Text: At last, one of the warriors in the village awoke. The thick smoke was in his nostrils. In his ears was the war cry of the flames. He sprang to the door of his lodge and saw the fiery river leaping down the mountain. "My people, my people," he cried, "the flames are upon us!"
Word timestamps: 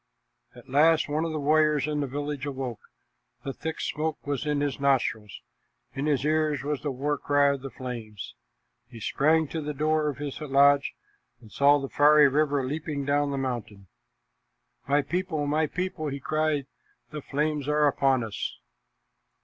At 0.55 0.67
last, 0.67 1.07
one 1.07 1.25
of 1.25 1.31
the 1.31 1.39
warriors 1.39 1.85
in 1.85 1.99
the 1.99 2.07
village 2.07 2.47
awoke. 2.47 2.81
The 3.43 3.53
thick 3.53 3.79
smoke 3.79 4.25
was 4.25 4.47
in 4.47 4.59
his 4.59 4.79
nostrils. 4.79 5.41
In 5.93 6.07
his 6.07 6.25
ears 6.25 6.63
was 6.63 6.81
the 6.81 6.89
war 6.89 7.19
cry 7.19 7.53
of 7.53 7.61
the 7.61 7.69
flames. 7.69 8.33
He 8.87 8.99
sprang 8.99 9.47
to 9.49 9.61
the 9.61 9.75
door 9.75 10.09
of 10.09 10.17
his 10.17 10.41
lodge 10.41 10.95
and 11.39 11.51
saw 11.51 11.77
the 11.79 11.87
fiery 11.87 12.27
river 12.27 12.65
leaping 12.65 13.05
down 13.05 13.29
the 13.29 13.37
mountain. 13.37 13.89
"My 14.87 15.03
people, 15.03 15.45
my 15.45 15.67
people," 15.67 16.07
he 16.07 16.19
cried, 16.19 16.65
"the 17.11 17.21
flames 17.21 17.67
are 17.67 17.85
upon 17.85 18.23
us!" 18.23 18.57